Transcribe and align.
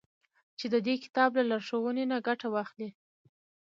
چي 0.59 0.65
د 0.73 0.75
دې 0.85 0.95
كتاب 1.03 1.31
له 1.37 1.43
لارښوونو 1.49 2.01
نه 2.11 2.17
گټه 2.27 2.47
واخلي. 2.51 2.89